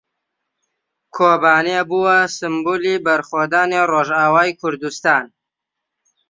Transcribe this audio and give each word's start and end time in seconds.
کۆبانێ 1.15 1.79
بووە 1.89 2.17
سمبولی 2.37 2.95
بەرخۆدانی 3.05 3.81
ڕۆژاوای 3.91 4.51
کوردستان. 4.59 5.25